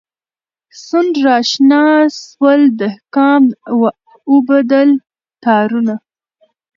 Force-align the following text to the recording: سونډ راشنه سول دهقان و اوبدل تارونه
سونډ 0.85 1.13
راشنه 1.27 1.83
سول 2.25 2.61
دهقان 2.79 3.43
و 3.79 3.81
اوبدل 4.31 4.89
تارونه 5.43 5.95